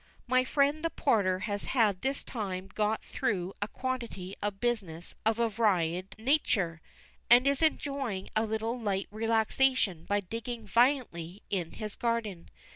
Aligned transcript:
My 0.25 0.43
friend 0.43 0.83
the 0.83 0.89
porter 0.89 1.41
has 1.41 1.67
by 1.75 1.91
this 2.01 2.23
time 2.23 2.69
got 2.73 3.03
through 3.03 3.53
a 3.61 3.67
quantity 3.67 4.35
of 4.41 4.59
business 4.59 5.13
of 5.27 5.37
a 5.37 5.47
varied 5.47 6.15
nature, 6.17 6.81
and 7.29 7.45
is 7.45 7.61
enjoying 7.61 8.31
a 8.35 8.43
little 8.47 8.79
light 8.79 9.07
relaxation 9.11 10.05
by 10.05 10.21
digging 10.21 10.65
violently 10.65 11.43
in 11.51 11.73
his 11.73 11.95
garden. 11.95 12.49